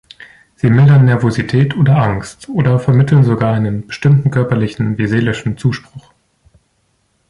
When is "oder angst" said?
1.77-2.49